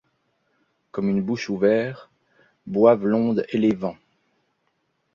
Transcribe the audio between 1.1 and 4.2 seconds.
bouche ouverts, boivent l'onde et les vents